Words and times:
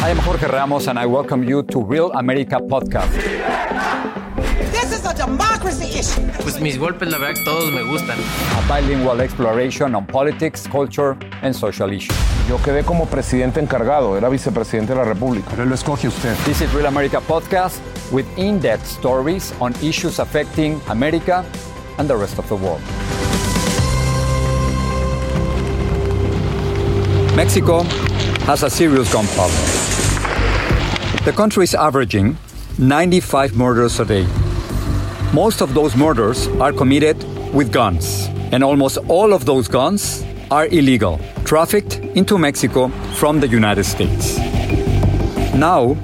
I 0.00 0.10
am 0.10 0.18
Jorge 0.18 0.46
Ramos 0.46 0.86
and 0.86 0.96
I 0.98 1.06
welcome 1.06 1.42
you 1.42 1.62
to 1.64 1.82
Real 1.82 2.12
America 2.12 2.58
Podcast. 2.60 3.10
This 4.70 4.92
is 4.92 5.04
a 5.04 5.12
democracy 5.12 5.98
issue. 5.98 6.22
Pues 6.40 6.60
mis 6.60 6.78
golpes, 6.78 7.10
la 7.10 7.18
verdad, 7.18 7.42
todos 7.44 7.72
me 7.72 7.82
gustan. 7.82 8.16
A 8.16 8.72
bilingual 8.72 9.20
exploration 9.20 9.96
on 9.96 10.06
politics, 10.06 10.68
culture 10.68 11.16
and 11.42 11.52
social 11.54 11.92
issues. 11.92 12.16
Yo 12.48 12.58
quedé 12.58 12.84
como 12.84 13.06
presidente 13.06 13.60
encargado, 13.60 14.16
era 14.16 14.28
vicepresidente 14.28 14.94
de 14.94 15.00
la 15.00 15.04
República. 15.04 15.48
Pero 15.50 15.64
lo 15.66 15.74
escoge 15.74 16.06
usted. 16.06 16.34
This 16.44 16.60
is 16.60 16.72
Real 16.72 16.86
America 16.86 17.20
Podcast 17.20 17.80
with 18.12 18.24
in-depth 18.38 18.86
stories 18.86 19.52
on 19.60 19.74
issues 19.82 20.20
affecting 20.20 20.80
America 20.88 21.44
and 21.98 22.08
the 22.08 22.16
rest 22.16 22.38
of 22.38 22.48
the 22.48 22.54
world. 22.54 22.80
Mexico 27.34 27.84
has 28.48 28.62
a 28.62 28.70
serious 28.70 29.12
gun 29.12 29.26
problem. 29.36 29.60
The 31.26 31.32
country 31.36 31.64
is 31.64 31.74
averaging 31.74 32.38
95 32.78 33.54
murders 33.54 34.00
a 34.00 34.06
day. 34.06 34.26
Most 35.34 35.60
of 35.60 35.74
those 35.74 35.94
murders 35.94 36.46
are 36.58 36.72
committed 36.72 37.22
with 37.52 37.70
guns, 37.70 38.28
and 38.50 38.64
almost 38.64 38.96
all 39.06 39.34
of 39.34 39.44
those 39.44 39.68
guns 39.68 40.24
are 40.50 40.64
illegal, 40.68 41.20
trafficked 41.44 41.96
into 42.16 42.38
Mexico 42.38 42.88
from 43.20 43.38
the 43.38 43.48
United 43.48 43.84
States. 43.84 44.38
Now, 45.54 45.94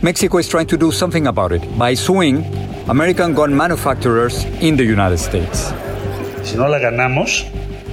Mexico 0.00 0.38
is 0.38 0.46
trying 0.46 0.68
to 0.68 0.76
do 0.76 0.92
something 0.92 1.26
about 1.26 1.50
it 1.50 1.66
by 1.76 1.94
suing 1.94 2.44
American 2.88 3.34
gun 3.34 3.56
manufacturers 3.56 4.44
in 4.60 4.76
the 4.76 4.84
United 4.84 5.18
States. 5.18 5.72
Si 6.44 6.56
no 6.56 6.68
la 6.68 6.78
ganamos, 6.78 7.42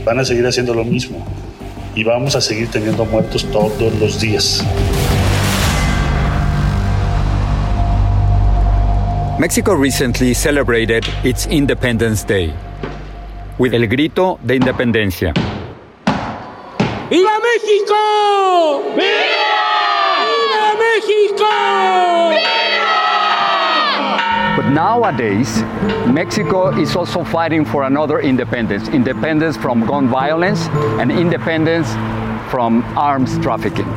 van 0.05 0.19
a 0.19 0.23
seguir 0.23 0.45
haciendo 0.45 0.75
lo 0.75 0.83
mismo 0.83 1.25
y 1.95 2.03
vamos 2.03 2.35
a 2.35 2.41
seguir 2.41 2.69
teniendo 2.69 3.05
muertos 3.05 3.45
todos 3.51 3.93
los 3.99 4.19
días. 4.19 4.63
Mexico 9.39 9.75
recently 9.75 10.33
celebrated 10.33 11.03
its 11.23 11.47
Independence 11.47 12.23
Day 12.23 12.53
with 13.57 13.73
El 13.73 13.87
Grito 13.87 14.39
de 14.43 14.55
Independencia. 14.55 15.33
¡Viva 17.09 17.39
México! 17.39 18.83
¡Viva! 18.95 19.05
¡Viva 19.05 19.54
nowadays, 24.75 25.63
Mexico 26.05 26.67
is 26.77 26.95
also 26.97 27.23
fighting 27.23 27.63
for 27.63 27.83
another 27.83 28.19
independence 28.19 28.89
independence 28.89 29.55
from 29.55 29.85
gun 29.87 30.09
violence 30.09 30.67
and 30.99 31.09
independence 31.11 31.87
from 32.51 32.83
arms 32.97 33.39
trafficking. 33.39 33.87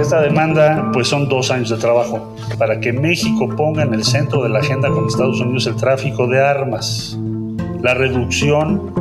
Esta 0.00 0.20
demanda 0.22 0.90
pues 0.92 1.08
son 1.08 1.28
dos 1.28 1.50
años 1.50 1.68
de 1.68 1.76
trabajo 1.76 2.34
para 2.58 2.80
que 2.80 2.92
México 2.92 3.48
ponga 3.56 3.82
en 3.82 3.92
el 3.92 4.04
centro 4.04 4.42
de 4.42 4.48
la 4.48 4.60
agenda 4.60 4.88
con 4.88 5.06
Estados 5.06 5.40
Unidos 5.40 5.66
el 5.66 5.76
tráfico 5.76 6.28
de 6.28 6.40
armas, 6.40 7.18
la 7.82 7.94
reducción 7.94 8.92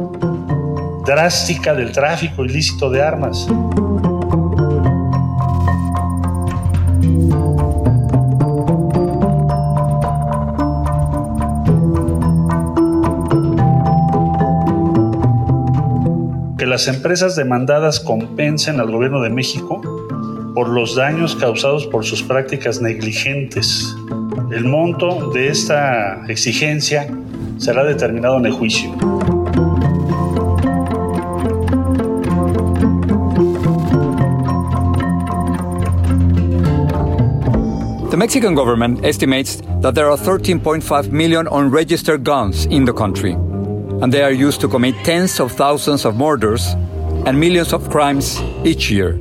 drástica 1.05 1.75
del 1.75 1.91
tráfico 1.91 2.43
ilícito 2.43 2.89
de 2.89 3.01
armas. 3.01 3.47
Las 16.73 16.87
empresas 16.87 17.35
demandadas 17.35 17.99
compensen 17.99 18.79
al 18.79 18.89
gobierno 18.89 19.21
de 19.21 19.29
México 19.29 19.79
por 20.55 20.69
los 20.69 20.95
daños 20.95 21.35
causados 21.35 21.85
por 21.85 22.03
sus 22.03 22.23
prácticas 22.23 22.81
negligentes. 22.81 23.95
El 24.49 24.65
monto 24.65 25.29
de 25.29 25.49
esta 25.49 26.25
exigencia 26.27 27.07
será 27.59 27.83
determinado 27.83 28.39
en 28.39 28.47
el 28.47 28.53
juicio. 28.53 28.89
The 38.09 38.17
Mexican 38.17 38.55
government 38.55 39.05
estimates 39.05 39.61
that 39.81 39.93
there 39.93 40.09
are 40.09 40.17
13.5 40.17 41.11
million 41.11 41.47
unregistered 41.49 42.23
guns 42.23 42.65
in 42.65 42.83
the 42.83 42.93
country, 42.93 43.35
and 44.03 44.11
they 44.11 44.21
are 44.21 44.33
used 44.33 44.59
to 44.59 44.67
commit 44.67 44.93
tens 45.05 45.39
of 45.39 45.53
thousands 45.53 46.03
of 46.03 46.17
murders 46.17 46.73
and 47.25 47.39
millions 47.39 47.71
of 47.71 47.89
crimes 47.89 48.41
each 48.65 48.91
year. 48.91 49.13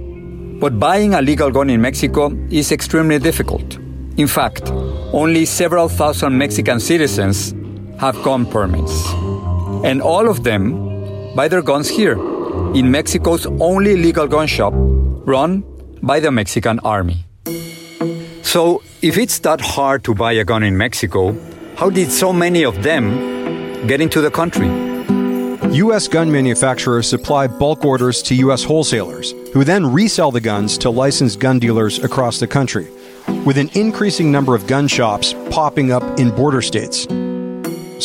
But 0.59 0.81
buying 0.81 1.15
a 1.15 1.23
legal 1.23 1.53
gun 1.53 1.71
in 1.71 1.81
Mexico 1.81 2.37
is 2.51 2.73
extremely 2.73 3.21
difficult. 3.21 3.79
In 4.17 4.27
fact, 4.27 4.73
only 5.13 5.45
several 5.45 5.89
thousand 5.89 6.37
Mexican 6.37 6.81
citizens 6.81 7.55
have 8.01 8.21
gun 8.25 8.45
permits. 8.45 8.93
And 9.85 10.03
all 10.03 10.29
of 10.29 10.43
them 10.43 11.35
buy 11.37 11.47
their 11.47 11.63
guns 11.63 11.89
here, 11.89 12.19
in 12.75 12.91
Mexico's 12.91 13.47
only 13.61 13.97
legal 13.97 14.27
gun 14.27 14.49
shop, 14.49 14.73
run 14.75 15.63
by 16.03 16.19
the 16.19 16.33
Mexican 16.33 16.81
Army. 16.81 17.25
So, 18.43 18.83
if 19.01 19.17
it's 19.17 19.39
that 19.41 19.61
hard 19.61 20.03
to 20.05 20.15
buy 20.15 20.33
a 20.33 20.45
gun 20.45 20.65
in 20.65 20.77
Mexico, 20.77 21.37
how 21.77 21.89
did 21.89 22.11
so 22.11 22.33
many 22.33 22.65
of 22.65 22.83
them 22.83 23.32
get 23.87 24.01
into 24.01 24.21
the 24.21 24.31
country? 24.31 24.69
U.S. 25.77 26.07
gun 26.07 26.31
manufacturers 26.31 27.09
supply 27.09 27.47
bulk 27.47 27.85
orders 27.85 28.23
to 28.25 28.35
U.S. 28.37 28.63
wholesalers, 28.63 29.33
who 29.53 29.65
then 29.65 29.91
resell 29.91 30.31
the 30.31 30.41
guns 30.41 30.77
to 30.79 30.91
licensed 30.91 31.41
gun 31.41 31.59
dealers 31.59 31.99
across 31.99 32.39
the 32.39 32.47
country, 32.47 32.89
with 33.45 33.57
an 33.57 33.71
increasing 33.75 34.31
number 34.31 34.55
of 34.55 34.67
gun 34.67 34.87
shops 34.87 35.35
popping 35.51 35.91
up 35.91 36.03
in 36.19 36.31
border 36.31 36.61
states. 36.61 37.05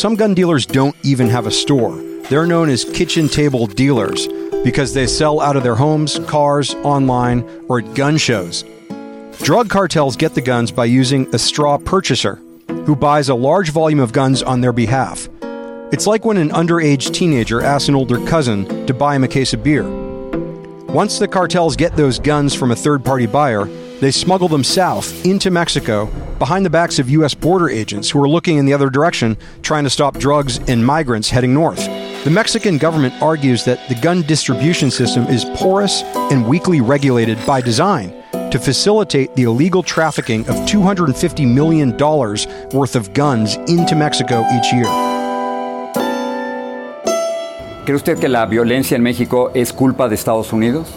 Some 0.00 0.14
gun 0.16 0.34
dealers 0.34 0.64
don't 0.64 0.96
even 1.02 1.28
have 1.28 1.46
a 1.46 1.50
store. 1.50 1.96
They're 2.30 2.46
known 2.46 2.70
as 2.70 2.84
kitchen 2.84 3.28
table 3.28 3.66
dealers 3.66 4.28
because 4.64 4.94
they 4.94 5.06
sell 5.06 5.40
out 5.40 5.56
of 5.56 5.62
their 5.62 5.74
homes, 5.74 6.18
cars, 6.20 6.74
online, 6.76 7.42
or 7.68 7.80
at 7.80 7.94
gun 7.94 8.16
shows. 8.16 8.64
Drug 9.42 9.68
cartels 9.68 10.16
get 10.16 10.34
the 10.34 10.40
guns 10.40 10.72
by 10.72 10.86
using 10.86 11.32
a 11.34 11.38
straw 11.38 11.78
purchaser, 11.78 12.36
who 12.66 12.96
buys 12.96 13.28
a 13.28 13.34
large 13.34 13.70
volume 13.70 14.00
of 14.00 14.12
guns 14.12 14.42
on 14.42 14.60
their 14.60 14.72
behalf. 14.72 15.28
It's 15.90 16.06
like 16.06 16.26
when 16.26 16.36
an 16.36 16.50
underage 16.50 17.14
teenager 17.14 17.62
asks 17.62 17.88
an 17.88 17.94
older 17.94 18.22
cousin 18.26 18.86
to 18.86 18.92
buy 18.92 19.16
him 19.16 19.24
a 19.24 19.28
case 19.28 19.54
of 19.54 19.64
beer. 19.64 19.88
Once 20.84 21.18
the 21.18 21.26
cartels 21.26 21.76
get 21.76 21.96
those 21.96 22.18
guns 22.18 22.54
from 22.54 22.72
a 22.72 22.76
third 22.76 23.02
party 23.02 23.24
buyer, 23.24 23.64
they 24.00 24.10
smuggle 24.10 24.48
them 24.48 24.62
south 24.62 25.24
into 25.24 25.50
Mexico 25.50 26.04
behind 26.38 26.66
the 26.66 26.70
backs 26.70 26.98
of 26.98 27.08
U.S. 27.08 27.32
border 27.32 27.70
agents 27.70 28.10
who 28.10 28.22
are 28.22 28.28
looking 28.28 28.58
in 28.58 28.66
the 28.66 28.74
other 28.74 28.90
direction, 28.90 29.38
trying 29.62 29.84
to 29.84 29.90
stop 29.90 30.18
drugs 30.18 30.58
and 30.68 30.84
migrants 30.84 31.30
heading 31.30 31.54
north. 31.54 31.82
The 32.22 32.30
Mexican 32.30 32.76
government 32.76 33.22
argues 33.22 33.64
that 33.64 33.88
the 33.88 33.94
gun 33.94 34.20
distribution 34.22 34.90
system 34.90 35.24
is 35.28 35.46
porous 35.56 36.02
and 36.30 36.46
weakly 36.46 36.82
regulated 36.82 37.38
by 37.46 37.62
design 37.62 38.10
to 38.50 38.58
facilitate 38.58 39.34
the 39.36 39.44
illegal 39.44 39.82
trafficking 39.82 40.42
of 40.42 40.54
$250 40.66 41.50
million 41.50 41.96
worth 41.96 42.94
of 42.94 43.14
guns 43.14 43.56
into 43.56 43.96
Mexico 43.96 44.46
each 44.52 44.70
year. 44.70 45.07
¿Cree 47.88 47.96
usted 47.96 48.18
que 48.18 48.28
la 48.28 48.44
violencia 48.44 48.96
en 48.96 49.02
México 49.02 49.50
es 49.54 49.72
culpa 49.72 50.10
de 50.10 50.14
Estados 50.14 50.52
Unidos? 50.52 50.88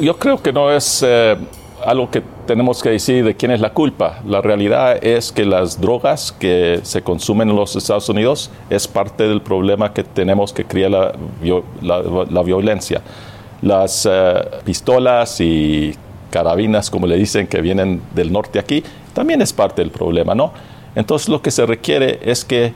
Yo 0.00 0.16
creo 0.16 0.42
que 0.42 0.52
no 0.52 0.68
es 0.68 1.00
eh, 1.06 1.36
algo 1.86 2.10
que 2.10 2.24
tenemos 2.44 2.82
que 2.82 2.90
decir 2.90 3.24
de 3.24 3.36
quién 3.36 3.52
es 3.52 3.60
la 3.60 3.72
culpa. 3.72 4.18
La 4.26 4.42
realidad 4.42 4.98
es 5.00 5.30
que 5.30 5.44
las 5.44 5.80
drogas 5.80 6.32
que 6.32 6.80
se 6.82 7.02
consumen 7.02 7.50
en 7.50 7.54
los 7.54 7.76
Estados 7.76 8.08
Unidos 8.08 8.50
es 8.68 8.88
parte 8.88 9.28
del 9.28 9.42
problema 9.42 9.92
que 9.92 10.02
tenemos 10.02 10.52
que 10.52 10.64
crear 10.64 10.90
la, 10.90 11.12
la, 12.28 12.42
violencia. 12.42 13.00
Las 13.62 14.04
eh, 14.10 14.34
pistolas 14.64 15.40
y 15.40 15.94
carabinas, 16.32 16.90
como 16.90 17.06
le 17.06 17.16
dicen, 17.16 17.46
que 17.46 17.60
vienen 17.60 18.02
del 18.12 18.32
norte 18.32 18.58
aquí, 18.58 18.82
también 19.12 19.40
es 19.40 19.52
parte 19.52 19.82
del 19.82 19.92
problema, 19.92 20.34
¿no? 20.34 20.52
Entonces 20.96 21.28
lo 21.28 21.40
que 21.40 21.52
se 21.52 21.64
requiere 21.64 22.18
es 22.24 22.44
que 22.44 22.72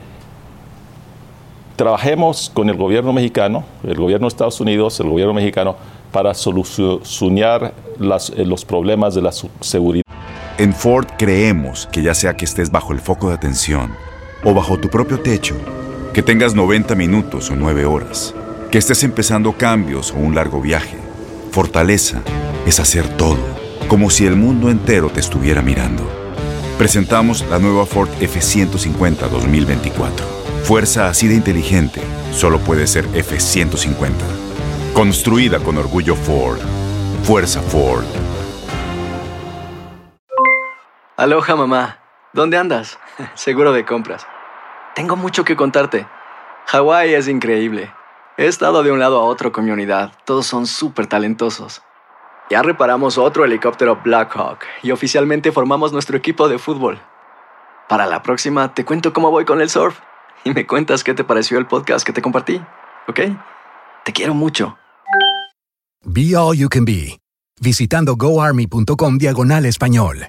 trabajemos 1.79 2.51
con 2.53 2.69
el 2.69 2.77
gobierno 2.77 3.13
mexicano, 3.13 3.65
el 3.85 3.95
gobierno 3.95 4.27
de 4.27 4.29
Estados 4.29 4.61
Unidos, 4.61 4.99
el 4.99 5.09
gobierno 5.09 5.33
mexicano, 5.33 5.77
para 6.11 6.35
solucionar 6.35 7.73
eh, 8.01 8.45
los 8.45 8.65
problemas 8.65 9.15
de 9.15 9.23
la 9.23 9.31
seguridad. 9.61 10.03
En 10.59 10.75
Ford 10.75 11.07
creemos 11.17 11.89
que 11.93 12.03
ya 12.03 12.15
sea 12.15 12.37
que 12.37 12.47
estés 12.47 12.73
bajo 12.73 12.93
el 12.93 12.99
foco 12.99 13.29
de 13.29 13.37
atención 13.37 13.93
o 14.43 14.53
bajo 14.53 14.79
tu 14.81 14.89
propio 14.89 15.21
techo, 15.21 15.55
que 16.13 16.21
tengas 16.21 16.53
90 16.53 16.97
minutos 16.97 17.49
o 17.49 17.55
9 17.55 17.85
horas, 17.85 18.35
que 18.73 18.79
estés 18.79 19.05
empezando 19.05 19.53
cambios 19.53 20.11
o 20.11 20.17
un 20.17 20.35
largo 20.35 20.61
viaje, 20.61 20.97
fortaleza 21.53 22.23
es 22.67 22.81
hacer 22.81 23.07
todo, 23.17 23.39
como 23.87 24.11
si 24.11 24.27
el 24.27 24.35
mundo 24.35 24.69
entero 24.69 25.11
te 25.11 25.21
estuviera 25.21 25.63
mirando. 25.63 26.03
Presentamos 26.77 27.45
la 27.49 27.61
nueva 27.61 27.87
Ford 27.87 28.11
F150 28.21 29.29
2024. 29.31 30.48
Fuerza 30.65 31.09
así 31.09 31.29
de 31.29 31.35
inteligente 31.35 32.03
solo 32.33 32.59
puede 32.59 32.87
ser 32.87 33.07
F150. 33.09 34.13
Construida 34.93 35.59
con 35.61 35.79
orgullo 35.79 36.15
Ford. 36.15 36.59
Fuerza 37.23 37.61
Ford. 37.63 38.05
Aloha 41.17 41.57
mamá. 41.57 41.99
¿Dónde 42.33 42.59
andas? 42.59 42.99
Seguro 43.35 43.73
de 43.73 43.85
compras. 43.85 44.27
Tengo 44.95 45.17
mucho 45.17 45.45
que 45.45 45.57
contarte. 45.57 46.07
Hawái 46.67 47.15
es 47.15 47.29
increíble. 47.29 47.93
He 48.37 48.47
estado 48.47 48.83
de 48.83 48.93
un 48.93 49.01
lado 49.01 49.19
a 49.19 49.25
otro 49.25 49.53
con 49.53 49.65
mi 49.65 49.71
unidad. 49.71 50.13
Todos 50.25 50.47
son 50.47 50.67
súper 50.67 51.07
talentosos. 51.07 51.83
Ya 52.51 52.63
reparamos 52.63 53.19
otro 53.19 53.45
helicóptero 53.45 54.01
Blackhawk 54.05 54.61
y 54.83 54.91
oficialmente 54.91 55.51
formamos 55.51 55.93
nuestro 55.93 56.17
equipo 56.17 56.49
de 56.49 56.59
fútbol. 56.59 57.01
Para 57.89 58.07
la 58.07 58.23
próxima 58.23 58.75
te 58.75 58.85
cuento 58.85 59.13
cómo 59.13 59.31
voy 59.31 59.45
con 59.45 59.61
el 59.61 59.71
surf 59.71 59.99
y 60.45 60.53
me 60.53 60.67
cuentas 60.67 61.05
qué 61.05 61.15
te 61.15 61.25
pareció 61.25 61.59
el 61.59 61.67
podcast 61.67 62.07
que 62.07 62.13
te 62.13 62.23
compartí, 62.23 62.61
¿ok? 63.09 63.21
Te 64.05 64.13
quiero 64.13 64.35
mucho. 64.35 64.77
Be 66.05 66.35
All 66.37 66.57
You 66.57 66.69
Can 66.69 66.85
Be, 66.85 67.19
visitando 67.61 68.17
goarmy.com 68.17 69.19
diagonal 69.19 69.67
español. 69.67 70.29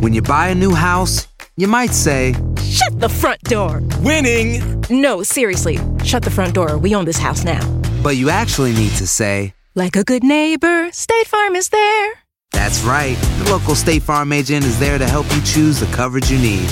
When 0.00 0.14
you 0.14 0.22
buy 0.22 0.48
a 0.48 0.54
new 0.54 0.72
house, 0.74 1.26
you 1.56 1.66
might 1.66 1.92
say, 1.92 2.34
Shut 2.62 3.00
the 3.00 3.08
front 3.08 3.42
door! 3.42 3.82
Winning! 4.00 4.62
No, 4.88 5.22
seriously, 5.24 5.78
shut 6.04 6.22
the 6.22 6.30
front 6.30 6.54
door. 6.54 6.78
We 6.78 6.94
own 6.94 7.04
this 7.04 7.18
house 7.18 7.44
now. 7.44 7.60
But 8.02 8.16
you 8.16 8.30
actually 8.30 8.72
need 8.74 8.92
to 8.98 9.06
say, 9.06 9.54
Like 9.74 9.96
a 9.96 10.04
good 10.04 10.22
neighbor, 10.22 10.90
State 10.92 11.26
Farm 11.26 11.56
is 11.56 11.70
there. 11.70 12.12
That's 12.52 12.82
right. 12.82 13.16
The 13.42 13.50
local 13.50 13.74
State 13.74 14.02
Farm 14.02 14.32
agent 14.32 14.64
is 14.64 14.78
there 14.78 14.98
to 14.98 15.06
help 15.06 15.26
you 15.34 15.42
choose 15.42 15.80
the 15.80 15.86
coverage 15.86 16.30
you 16.30 16.38
need. 16.38 16.68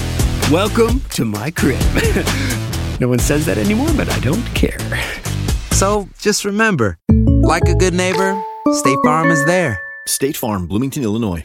Welcome 0.53 1.01
to 1.11 1.25
my 1.25 1.51
crib. 1.51 1.81
no 3.01 3.09
one 3.09 3.19
says 3.19 3.45
that 3.47 3.59
anymore, 3.59 3.89
but 3.97 4.09
I 4.09 4.21
don't 4.21 4.45
care. 4.55 4.79
So 5.73 6.09
just 6.21 6.45
remember 6.45 6.99
like 7.43 7.65
a 7.65 7.75
good 7.75 7.93
neighbor, 7.93 8.41
State 8.75 8.99
Farm 9.05 9.33
is 9.33 9.45
there. 9.45 9.83
State 10.07 10.37
Farm, 10.37 10.69
Bloomington, 10.69 11.03
Illinois. 11.03 11.45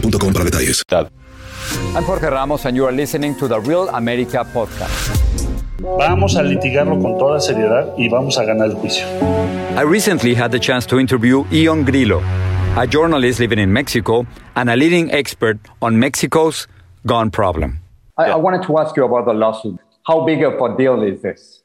boostmobile 0.00 0.32
para 0.32 0.44
detalles. 0.44 0.82
I'm 1.94 2.04
Jorge 2.04 2.28
Ramos 2.28 2.64
and 2.66 2.76
you 2.76 2.86
are 2.86 2.92
listening 2.92 3.34
to 3.36 3.48
the 3.48 3.60
Real 3.60 3.88
America 3.88 4.44
podcast. 4.52 5.16
Vamos 5.80 6.36
a 6.36 6.42
litigarlo 6.42 7.00
con 7.00 7.18
toda 7.18 7.40
seriedad 7.40 7.94
y 7.96 8.08
vamos 8.08 8.38
a 8.38 8.44
ganar 8.44 8.70
el 8.70 8.76
juicio. 8.76 9.06
I 9.76 9.82
recently 9.82 10.34
had 10.34 10.50
the 10.50 10.58
chance 10.58 10.86
to 10.86 10.98
interview 10.98 11.44
Ioan 11.50 11.84
Grillo, 11.84 12.22
a 12.76 12.86
journalist 12.86 13.40
living 13.40 13.58
in 13.58 13.72
Mexico 13.72 14.26
and 14.54 14.70
a 14.70 14.76
leading 14.76 15.10
expert 15.12 15.58
on 15.82 15.98
Mexico's 15.98 16.66
gun 17.04 17.30
problem. 17.30 17.78
I, 18.16 18.30
I 18.30 18.36
wanted 18.36 18.62
to 18.66 18.78
ask 18.78 18.96
you 18.96 19.04
about 19.04 19.26
the 19.26 19.34
lawsuit. 19.34 19.78
How 20.06 20.24
big 20.24 20.42
of 20.42 20.54
a 20.54 20.76
deal 20.76 21.02
is 21.02 21.20
this? 21.20 21.62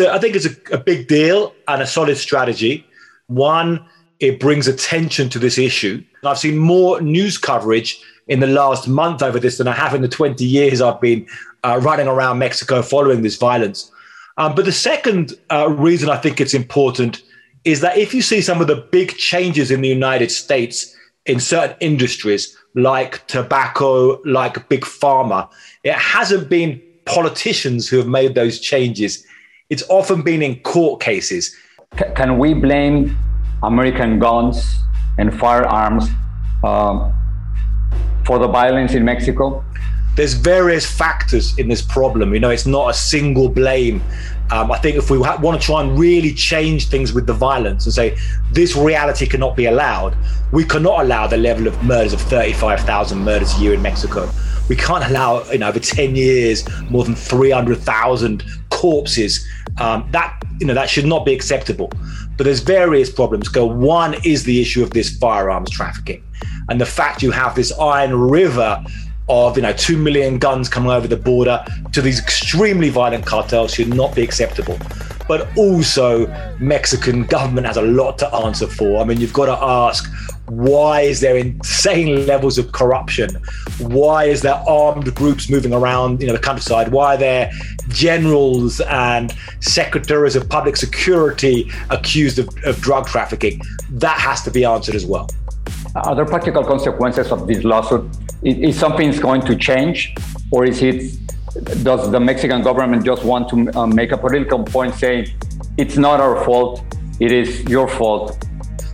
I 0.00 0.18
think 0.18 0.34
it's 0.34 0.46
a, 0.46 0.74
a 0.74 0.78
big 0.78 1.06
deal 1.06 1.54
and 1.68 1.82
a 1.82 1.86
solid 1.86 2.16
strategy. 2.16 2.84
One, 3.28 3.86
it 4.24 4.40
brings 4.40 4.66
attention 4.66 5.28
to 5.28 5.38
this 5.38 5.58
issue. 5.58 6.02
I've 6.24 6.38
seen 6.38 6.56
more 6.56 7.00
news 7.00 7.36
coverage 7.36 8.00
in 8.26 8.40
the 8.40 8.46
last 8.46 8.88
month 8.88 9.22
over 9.22 9.38
this 9.38 9.58
than 9.58 9.68
I 9.68 9.72
have 9.72 9.94
in 9.94 10.00
the 10.00 10.08
20 10.08 10.42
years 10.44 10.80
I've 10.80 11.00
been 11.00 11.26
uh, 11.62 11.78
running 11.82 12.08
around 12.08 12.38
Mexico 12.38 12.80
following 12.80 13.22
this 13.22 13.36
violence. 13.36 13.90
Um, 14.38 14.54
but 14.54 14.64
the 14.64 14.72
second 14.72 15.34
uh, 15.52 15.68
reason 15.68 16.08
I 16.08 16.16
think 16.16 16.40
it's 16.40 16.54
important 16.54 17.22
is 17.64 17.82
that 17.82 17.98
if 17.98 18.14
you 18.14 18.22
see 18.22 18.40
some 18.40 18.60
of 18.60 18.66
the 18.66 18.76
big 18.76 19.16
changes 19.16 19.70
in 19.70 19.82
the 19.82 19.88
United 19.88 20.30
States 20.30 20.96
in 21.26 21.38
certain 21.38 21.76
industries 21.80 22.56
like 22.74 23.26
tobacco, 23.26 24.20
like 24.24 24.68
big 24.68 24.82
pharma, 24.82 25.48
it 25.82 25.94
hasn't 25.94 26.48
been 26.48 26.82
politicians 27.04 27.88
who 27.88 27.98
have 27.98 28.08
made 28.08 28.34
those 28.34 28.58
changes. 28.58 29.24
It's 29.68 29.84
often 29.88 30.22
been 30.22 30.42
in 30.42 30.60
court 30.60 31.00
cases. 31.00 31.54
C- 31.98 32.04
can 32.16 32.38
we 32.38 32.54
blame 32.54 33.16
American 33.66 34.18
guns 34.18 34.76
and 35.18 35.38
firearms 35.38 36.08
um, 36.62 37.12
for 38.24 38.38
the 38.38 38.48
violence 38.48 38.94
in 38.94 39.04
Mexico? 39.04 39.64
There's 40.16 40.34
various 40.34 40.86
factors 40.86 41.58
in 41.58 41.68
this 41.68 41.82
problem. 41.82 42.34
You 42.34 42.40
know, 42.40 42.50
it's 42.50 42.66
not 42.66 42.90
a 42.90 42.94
single 42.94 43.48
blame. 43.48 44.00
Um, 44.50 44.70
I 44.70 44.78
think 44.78 44.96
if 44.96 45.10
we 45.10 45.20
ha- 45.20 45.38
want 45.40 45.60
to 45.60 45.66
try 45.66 45.82
and 45.82 45.98
really 45.98 46.32
change 46.32 46.88
things 46.88 47.12
with 47.12 47.26
the 47.26 47.32
violence 47.32 47.86
and 47.86 47.94
say 47.94 48.16
this 48.52 48.76
reality 48.76 49.26
cannot 49.26 49.56
be 49.56 49.66
allowed, 49.66 50.16
we 50.52 50.64
cannot 50.64 51.00
allow 51.00 51.26
the 51.26 51.36
level 51.36 51.66
of 51.66 51.82
murders 51.82 52.12
of 52.12 52.20
35,000 52.20 53.18
murders 53.18 53.56
a 53.56 53.60
year 53.60 53.74
in 53.74 53.82
Mexico. 53.82 54.30
We 54.68 54.76
can't 54.76 55.04
allow, 55.04 55.44
you 55.50 55.58
know, 55.58 55.68
over 55.68 55.80
10 55.80 56.14
years, 56.14 56.64
more 56.90 57.04
than 57.04 57.14
300,000 57.14 58.44
corpses. 58.70 59.46
Um, 59.80 60.08
that, 60.12 60.40
you 60.60 60.66
know, 60.66 60.74
that 60.74 60.88
should 60.88 61.06
not 61.06 61.24
be 61.24 61.34
acceptable. 61.34 61.90
But 62.36 62.44
there's 62.44 62.60
various 62.60 63.10
problems. 63.10 63.48
Go 63.48 63.66
one 63.66 64.14
is 64.24 64.44
the 64.44 64.60
issue 64.60 64.82
of 64.82 64.90
this 64.90 65.16
firearms 65.16 65.70
trafficking, 65.70 66.22
and 66.68 66.80
the 66.80 66.86
fact 66.86 67.22
you 67.22 67.30
have 67.30 67.54
this 67.54 67.72
iron 67.78 68.14
river 68.14 68.82
of 69.28 69.56
you 69.56 69.62
know 69.62 69.72
two 69.72 69.96
million 69.96 70.38
guns 70.38 70.68
coming 70.68 70.90
over 70.90 71.06
the 71.06 71.16
border 71.16 71.64
to 71.92 72.02
these 72.02 72.20
extremely 72.20 72.90
violent 72.90 73.24
cartels 73.24 73.72
should 73.72 73.94
not 73.94 74.14
be 74.14 74.22
acceptable. 74.22 74.78
But 75.26 75.56
also, 75.56 76.26
Mexican 76.58 77.24
government 77.24 77.66
has 77.66 77.78
a 77.78 77.82
lot 77.82 78.18
to 78.18 78.34
answer 78.34 78.66
for. 78.66 79.00
I 79.00 79.04
mean, 79.04 79.20
you've 79.20 79.32
got 79.32 79.46
to 79.46 79.64
ask 79.64 80.10
why 80.46 81.00
is 81.00 81.20
there 81.20 81.36
insane 81.36 82.26
levels 82.26 82.58
of 82.58 82.72
corruption? 82.72 83.30
Why 83.78 84.24
is 84.24 84.42
there 84.42 84.62
armed 84.68 85.14
groups 85.14 85.48
moving 85.48 85.72
around, 85.72 86.20
you 86.20 86.26
know, 86.26 86.34
the 86.34 86.38
countryside? 86.38 86.92
Why 86.92 87.14
are 87.14 87.18
there 87.18 87.50
generals 87.88 88.80
and 88.82 89.34
secretaries 89.60 90.36
of 90.36 90.48
public 90.48 90.76
security 90.76 91.70
accused 91.90 92.38
of, 92.38 92.48
of 92.64 92.80
drug 92.80 93.06
trafficking? 93.06 93.60
That 93.90 94.18
has 94.18 94.42
to 94.42 94.50
be 94.50 94.64
answered 94.64 94.94
as 94.94 95.06
well. 95.06 95.30
Are 95.94 96.14
there 96.14 96.26
practical 96.26 96.64
consequences 96.64 97.32
of 97.32 97.46
this 97.46 97.64
lawsuit? 97.64 98.04
Is, 98.42 98.58
is 98.58 98.78
something 98.78 99.12
going 99.12 99.42
to 99.42 99.56
change, 99.56 100.14
or 100.50 100.64
is 100.64 100.82
it? 100.82 101.16
Does 101.84 102.10
the 102.10 102.18
Mexican 102.18 102.62
government 102.62 103.04
just 103.04 103.24
want 103.24 103.48
to 103.50 103.78
uh, 103.78 103.86
make 103.86 104.10
a 104.10 104.18
political 104.18 104.62
point, 104.64 104.94
saying 104.94 105.28
it's 105.78 105.96
not 105.96 106.20
our 106.20 106.44
fault, 106.44 106.82
it 107.20 107.30
is 107.30 107.62
your 107.62 107.86
fault, 107.88 108.43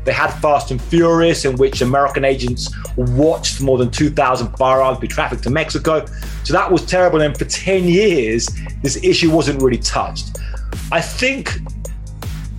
they 0.05 0.13
had 0.13 0.31
Fast 0.41 0.71
and 0.71 0.81
Furious, 0.81 1.45
in 1.45 1.57
which 1.57 1.83
American 1.83 2.25
agents 2.25 2.75
watched 2.97 3.61
more 3.61 3.77
than 3.79 3.91
2,000 3.91 4.57
firearms 4.57 4.99
be 4.99 5.09
trafficked 5.09 5.43
to 5.45 5.51
Mexico. 5.51 6.05
So 6.45 6.53
that 6.53 6.71
was 6.71 6.87
terrible. 6.87 7.21
And 7.21 7.37
for 7.37 7.45
10 7.45 7.85
years, 7.85 8.49
this 8.83 8.97
issue 9.05 9.31
wasn't 9.31 9.63
really 9.63 9.79
touched. 9.79 10.39
I 10.91 11.01
think 11.01 11.59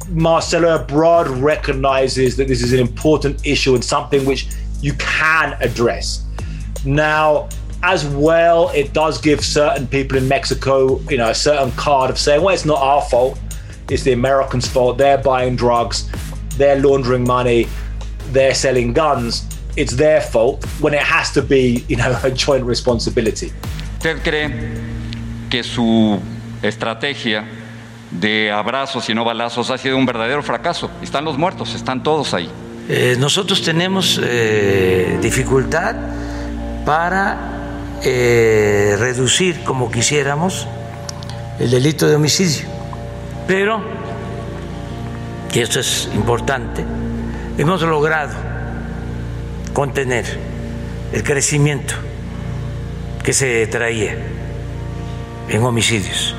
Marcelo 0.10 0.78
Ebrard 0.78 1.42
recognizes 1.42 2.38
that 2.38 2.48
this 2.48 2.62
is 2.62 2.74
an 2.74 2.80
important 2.80 3.46
issue 3.46 3.74
and 3.74 3.84
something 3.84 4.26
which 4.26 4.48
you 4.82 4.94
can 4.94 5.58
address. 5.62 6.26
Now, 6.86 7.50
as 7.84 8.06
well, 8.06 8.70
it 8.70 8.94
does 8.94 9.20
give 9.20 9.44
certain 9.44 9.88
people 9.88 10.18
in 10.18 10.28
Mexico, 10.28 11.00
you 11.10 11.18
know, 11.18 11.30
a 11.30 11.36
certain 11.36 11.72
card 11.72 12.12
of 12.12 12.20
saying, 12.20 12.42
well, 12.44 12.54
it's 12.54 12.66
not 12.66 12.80
our 12.80 13.02
fault. 13.02 13.40
It's 13.90 14.04
the 14.04 14.12
Americans' 14.12 14.68
fault. 14.68 14.98
They're 14.98 15.18
buying 15.18 15.56
drugs. 15.56 16.10
They're 16.58 16.79
laundering 16.79 17.25
money. 17.25 17.67
They're 18.31 18.55
selling 18.55 18.93
guns. 18.93 19.46
It's 19.75 19.96
their 19.96 20.22
fault 20.22 20.65
when 20.79 20.93
it 20.93 21.03
has 21.03 21.31
to 21.34 21.41
be, 21.41 21.86
you 21.88 21.98
know, 21.98 22.17
a 22.24 22.31
joint 22.31 22.65
responsibility. 22.65 23.51
¿Usted 23.98 24.22
cree 24.24 24.50
que 25.50 25.63
su 25.63 26.20
estrategia 26.62 27.46
de 28.12 28.51
abrazos 28.51 29.10
y 29.10 29.13
no 29.13 29.24
balazos 29.24 29.70
ha 29.70 29.77
sido 29.77 29.98
un 29.98 30.05
verdadero 30.05 30.43
fracaso? 30.43 30.89
Están 31.01 31.24
los 31.25 31.38
muertos, 31.38 31.75
están 31.75 32.03
todos 32.03 32.34
ahí. 32.34 32.50
Eh, 32.89 33.15
nosotros 33.20 33.62
tenemos 33.62 34.20
eh, 34.24 35.17
dificultad 35.22 35.96
para 36.86 38.00
eh, 38.03 38.96
reducir 38.98 39.63
como 39.63 39.91
quisiéramos 39.91 40.67
el 41.60 41.70
delito 41.70 42.08
de 42.08 42.15
homicidio, 42.15 42.67
pero, 43.48 43.81
y 45.53 45.60
esto 45.60 45.79
es 45.79 46.10
importante, 46.13 46.86
hemos 47.58 47.81
logrado 47.81 48.34
contener 49.74 50.25
el 51.12 51.24
crecimiento 51.24 51.93
que 53.24 53.34
se 53.34 53.67
traía 53.67 54.15
en 55.50 55.63
homicidios. 55.63 56.36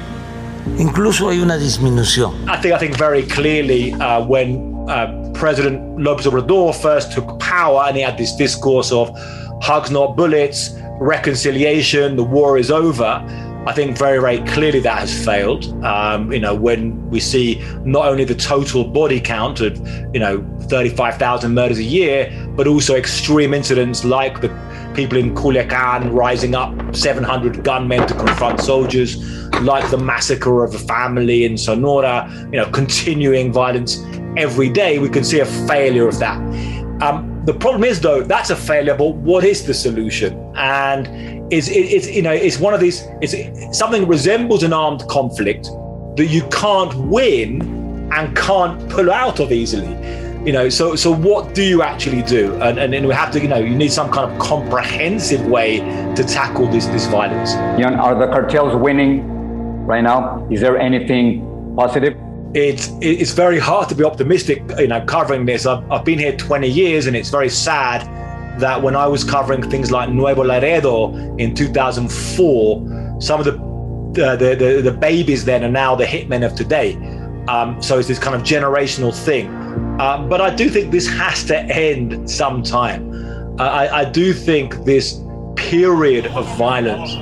Incluso 0.79 1.29
hay 1.29 1.41
una 1.41 1.57
disminución. 1.57 2.35
I 2.49 2.57
think 2.61 2.75
I 2.75 2.79
think 2.79 2.97
very 2.97 3.25
clearly 3.25 3.93
uh, 3.95 4.25
when 4.25 4.75
uh, 4.89 5.33
President 5.35 5.99
Lopez 5.99 6.27
Obrador 6.27 6.73
first 6.75 7.13
took 7.13 7.39
power 7.39 7.85
and 7.89 7.97
he 7.97 8.03
had 8.03 8.17
this 8.17 8.35
discourse 8.37 8.93
of 8.93 9.11
hugs 9.61 9.91
not 9.91 10.17
bullets, 10.17 10.71
reconciliation, 11.01 12.17
the 12.17 12.25
war 12.25 12.59
is 12.59 12.71
over. 12.71 13.21
I 13.65 13.73
think 13.73 13.97
very, 13.97 14.19
very 14.21 14.39
clearly 14.51 14.81
that 14.81 14.99
has 14.99 15.25
failed. 15.25 15.67
Um, 15.85 16.33
you 16.33 16.41
know, 16.41 16.55
when 16.55 17.09
we 17.11 17.21
see 17.21 17.63
not 17.85 18.07
only 18.07 18.25
the 18.25 18.35
total 18.35 18.85
body 18.85 19.21
count 19.21 19.61
of, 19.61 19.79
you 20.13 20.19
know, 20.19 20.45
35,000 20.63 21.55
murders 21.55 21.79
a 21.79 21.85
year, 21.85 22.33
but 22.57 22.67
also 22.67 22.97
extreme 22.97 23.55
incidents 23.55 24.05
like 24.05 24.41
the 24.41 24.49
people 24.95 25.17
in 25.17 25.35
Culiacan 25.35 26.13
rising 26.13 26.55
up 26.55 26.75
700 26.95 27.63
gunmen 27.63 28.07
to 28.09 28.15
confront 28.15 28.61
soldiers, 28.61 29.17
like 29.61 29.89
the 29.91 29.99
massacre 29.99 30.65
of 30.65 30.75
a 30.75 30.79
family 30.79 31.45
in 31.45 31.57
Sonora, 31.57 32.29
you 32.53 32.59
know, 32.59 32.69
continuing 32.71 33.53
violence 33.53 34.05
every 34.37 34.69
day, 34.69 34.99
we 34.99 35.09
can 35.09 35.25
see 35.25 35.41
a 35.41 35.47
failure 35.47 36.09
of 36.09 36.19
that. 36.19 36.39
Um, 37.03 37.32
the 37.45 37.55
problem 37.55 37.83
is, 37.83 38.01
though, 38.01 38.23
that's 38.23 38.51
a 38.51 38.57
failure. 38.57 38.95
But 38.95 39.15
what 39.17 39.45
is 39.45 39.67
the 39.67 39.75
solution? 39.75 40.53
And 40.57 41.09
it's, 41.53 41.69
it's 41.69 42.09
you 42.09 42.23
know 42.23 42.33
it's 42.33 42.59
one 42.59 42.73
of 42.73 42.81
these. 42.81 43.07
It's 43.21 43.77
something 43.77 44.07
resembles 44.07 44.63
an 44.63 44.73
armed 44.73 45.07
conflict 45.09 45.65
that 46.17 46.27
you 46.27 46.43
can't 46.49 46.95
win 46.95 48.11
and 48.13 48.37
can't 48.37 48.89
pull 48.91 49.11
out 49.11 49.41
of 49.41 49.51
easily. 49.51 49.91
You 50.47 50.53
know, 50.53 50.69
so 50.69 50.97
so 50.97 51.13
what 51.13 51.55
do 51.55 51.63
you 51.63 51.83
actually 51.83 52.23
do? 52.23 52.55
And 52.63 52.79
and, 52.79 52.95
and 52.95 53.07
we 53.07 53.15
have 53.15 53.33
to 53.33 53.41
you 53.41 53.49
know 53.49 53.59
you 53.59 53.75
need 53.75 53.93
some 53.93 54.11
kind 54.11 54.31
of 54.31 54.39
comprehensive 54.39 55.45
way 55.47 55.81
to 56.15 56.25
tackle 56.25 56.69
this 56.69 56.87
this 56.87 57.07
violence. 57.07 57.55
Ioan, 57.55 57.99
are 57.99 58.15
the 58.15 58.27
cartels 58.27 58.75
winning 58.77 59.27
right 59.85 60.03
now? 60.03 60.47
Is 60.51 60.61
there 60.61 60.79
anything 60.79 61.75
positive? 61.77 62.17
It's 62.55 62.91
it's 63.01 63.33
very 63.33 63.59
hard 63.59 63.89
to 63.89 63.95
be 63.95 64.05
optimistic 64.05 64.63
you 64.79 64.89
know 64.89 65.01
covering 65.05 65.47
this. 65.47 65.67
I've, 65.67 65.91
I've 65.91 66.05
been 66.05 66.19
here 66.19 66.37
20 66.37 66.69
years 66.69 67.07
and 67.07 67.17
it's 67.17 67.31
very 67.31 67.49
sad 67.49 68.09
that 68.61 68.83
when 68.83 68.95
i 68.95 69.07
was 69.07 69.25
covering 69.25 69.63
things 69.71 69.91
like 69.91 70.11
nuevo 70.11 70.45
laredo 70.45 71.15
in 71.39 71.55
2004 71.55 73.17
some 73.19 73.41
of 73.41 73.47
the 73.47 73.53
the, 74.13 74.55
the, 74.59 74.83
the 74.83 74.93
babies 74.93 75.45
then 75.45 75.65
are 75.65 75.71
now 75.71 75.95
the 75.95 76.05
hitmen 76.05 76.45
of 76.45 76.55
today. 76.55 76.97
Um, 77.49 77.83
so 77.83 77.99
it's 77.99 78.09
this 78.09 78.19
kind 78.19 78.37
of 78.37 78.43
generational 78.43 79.15
thing. 79.15 79.49
Um, 80.01 80.29
but 80.29 80.41
i 80.41 80.55
do 80.55 80.69
think 80.69 80.91
this 80.91 81.09
has 81.09 81.45
to 81.45 81.59
end 81.59 82.31
sometime. 82.31 83.11
Uh, 83.59 83.65
I, 83.65 84.01
I 84.01 84.05
do 84.05 84.33
think 84.33 84.85
this 84.85 85.21
period 85.57 86.27
of 86.27 86.47
violence 86.57 87.13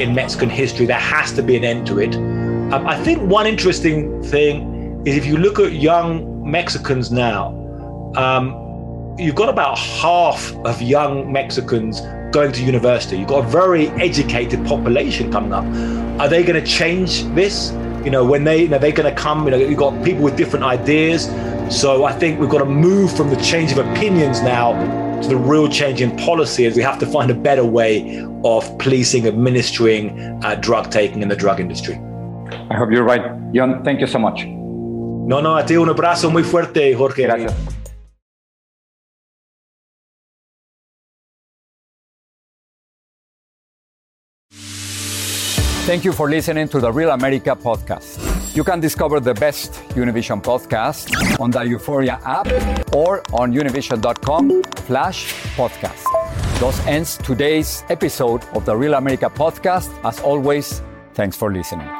in 0.00 0.14
mexican 0.14 0.48
history 0.48 0.86
there 0.86 0.98
has 0.98 1.32
to 1.34 1.42
be 1.42 1.56
an 1.56 1.64
end 1.64 1.86
to 1.88 1.98
it. 2.00 2.14
Um, 2.14 2.86
i 2.86 3.00
think 3.04 3.20
one 3.22 3.46
interesting 3.46 4.22
thing 4.22 4.69
is 5.06 5.16
if 5.16 5.26
you 5.26 5.36
look 5.36 5.58
at 5.58 5.72
young 5.72 6.50
Mexicans 6.50 7.10
now, 7.10 7.48
um, 8.16 9.16
you've 9.18 9.34
got 9.34 9.48
about 9.48 9.78
half 9.78 10.54
of 10.64 10.80
young 10.82 11.30
Mexicans 11.32 12.00
going 12.32 12.52
to 12.52 12.62
university. 12.62 13.18
You've 13.18 13.28
got 13.28 13.44
a 13.44 13.48
very 13.48 13.88
educated 13.90 14.64
population 14.66 15.32
coming 15.32 15.52
up. 15.52 15.64
Are 16.20 16.28
they 16.28 16.42
going 16.42 16.62
to 16.62 16.66
change 16.70 17.24
this? 17.34 17.72
You 18.04 18.10
know, 18.10 18.24
when 18.24 18.44
they, 18.44 18.62
you 18.62 18.68
know, 18.68 18.78
they're 18.78 18.92
going 18.92 19.12
to 19.12 19.20
come, 19.20 19.44
you 19.44 19.50
know, 19.50 19.56
you've 19.56 19.78
got 19.78 20.04
people 20.04 20.22
with 20.22 20.36
different 20.36 20.64
ideas. 20.64 21.26
So 21.70 22.04
I 22.04 22.12
think 22.12 22.40
we've 22.40 22.50
got 22.50 22.58
to 22.58 22.64
move 22.64 23.14
from 23.16 23.30
the 23.30 23.36
change 23.36 23.72
of 23.72 23.78
opinions 23.78 24.42
now 24.42 24.72
to 25.20 25.28
the 25.28 25.36
real 25.36 25.68
change 25.68 26.00
in 26.00 26.16
policy 26.16 26.64
as 26.66 26.76
we 26.76 26.82
have 26.82 26.98
to 26.98 27.06
find 27.06 27.30
a 27.30 27.34
better 27.34 27.64
way 27.64 28.24
of 28.44 28.78
policing, 28.78 29.26
administering 29.26 30.42
uh, 30.44 30.54
drug 30.56 30.90
taking 30.90 31.22
in 31.22 31.28
the 31.28 31.36
drug 31.36 31.60
industry. 31.60 31.96
I 32.70 32.76
hope 32.76 32.90
you're 32.90 33.04
right. 33.04 33.22
Ioan, 33.52 33.84
thank 33.84 34.00
you 34.00 34.06
so 34.06 34.18
much. 34.18 34.46
No, 35.30 35.40
no, 35.40 35.56
a 35.56 35.64
ti 35.64 35.76
un 35.76 35.88
abrazo 35.88 36.28
muy 36.28 36.42
fuerte, 36.42 36.92
Jorge. 36.92 37.22
Gracias. 37.22 37.54
Thank 45.86 46.04
you 46.04 46.12
for 46.12 46.28
listening 46.28 46.66
to 46.70 46.80
the 46.80 46.90
Real 46.90 47.10
America 47.10 47.54
podcast. 47.54 48.18
You 48.56 48.64
can 48.64 48.80
discover 48.80 49.20
the 49.20 49.34
best 49.34 49.74
Univision 49.94 50.42
podcast 50.42 51.08
on 51.38 51.52
the 51.52 51.60
Uforia 51.60 52.20
app 52.24 52.48
or 52.92 53.22
on 53.32 53.52
univision.com 53.52 54.62
slash 54.86 55.32
podcast. 55.56 56.04
Thus 56.58 56.84
ends 56.88 57.16
today's 57.18 57.84
episode 57.88 58.44
of 58.54 58.64
the 58.64 58.76
Real 58.76 58.94
America 58.94 59.30
podcast. 59.30 59.88
As 60.04 60.18
always, 60.22 60.82
thanks 61.14 61.36
for 61.36 61.52
listening. 61.52 61.99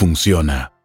funciona. 0.01 0.80